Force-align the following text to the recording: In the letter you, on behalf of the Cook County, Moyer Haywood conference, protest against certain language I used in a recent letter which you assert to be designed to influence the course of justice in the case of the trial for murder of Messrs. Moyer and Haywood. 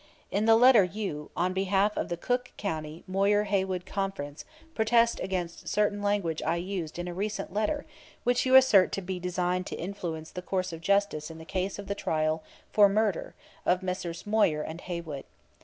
In 0.31 0.45
the 0.45 0.55
letter 0.55 0.83
you, 0.83 1.29
on 1.37 1.53
behalf 1.53 1.95
of 1.95 2.09
the 2.09 2.17
Cook 2.17 2.53
County, 2.57 3.03
Moyer 3.05 3.43
Haywood 3.43 3.85
conference, 3.85 4.45
protest 4.73 5.19
against 5.21 5.67
certain 5.67 6.01
language 6.01 6.41
I 6.41 6.55
used 6.55 6.97
in 6.97 7.07
a 7.07 7.13
recent 7.13 7.53
letter 7.53 7.85
which 8.23 8.43
you 8.43 8.55
assert 8.55 8.91
to 8.93 9.01
be 9.03 9.19
designed 9.19 9.67
to 9.67 9.75
influence 9.75 10.31
the 10.31 10.41
course 10.41 10.73
of 10.73 10.81
justice 10.81 11.29
in 11.29 11.37
the 11.37 11.45
case 11.45 11.77
of 11.77 11.85
the 11.85 11.93
trial 11.93 12.41
for 12.71 12.89
murder 12.89 13.35
of 13.63 13.83
Messrs. 13.83 14.25
Moyer 14.25 14.63
and 14.63 14.81
Haywood. 14.81 15.25